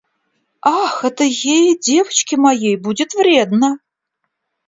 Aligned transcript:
Ах, 0.79 1.03
это 1.05 1.23
ей, 1.23 1.77
девочке 1.77 2.35
моей, 2.35 2.75
будет 2.75 3.13
вредно! 3.13 3.77